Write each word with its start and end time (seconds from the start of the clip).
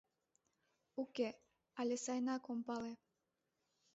—Уке, 1.01 1.29
але 1.79 1.95
сайынак 2.03 2.43
ом 2.51 2.59
пале... 2.67 2.93